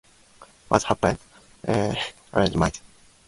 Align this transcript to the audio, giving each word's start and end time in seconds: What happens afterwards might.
What 0.69 0.81
happens 0.81 1.19
afterwards 1.63 2.55
might. 2.55 2.81